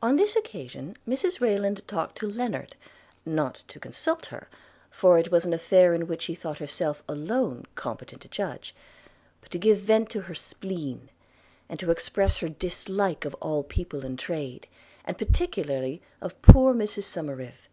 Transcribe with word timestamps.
On 0.00 0.16
this 0.16 0.36
occasion 0.36 0.96
Mrs 1.06 1.38
Rayland 1.38 1.86
talked 1.86 2.16
to 2.16 2.26
Lennard– 2.26 2.76
not 3.42 3.62
to 3.68 3.78
consult 3.78 4.24
her, 4.32 4.48
for 4.90 5.18
it 5.18 5.30
was 5.30 5.44
an 5.44 5.52
affair 5.52 5.92
in 5.92 6.06
which 6.06 6.22
she 6.22 6.34
thought 6.34 6.60
herself 6.60 7.02
alone 7.06 7.66
competent 7.74 8.22
to 8.22 8.28
judge– 8.28 8.74
but 9.42 9.50
to 9.50 9.58
give 9.58 9.76
vent 9.80 10.08
to 10.08 10.22
her 10.22 10.34
spleen, 10.34 11.10
and 11.68 11.78
to 11.78 11.90
express 11.90 12.38
her 12.38 12.48
dislike 12.48 13.26
of 13.26 13.34
all 13.34 13.62
people 13.62 14.02
in 14.02 14.16
trade, 14.16 14.66
and 15.04 15.18
particularly 15.18 16.00
of 16.22 16.40
poor 16.40 16.72
Mrs 16.72 17.04
Somerive. 17.04 17.68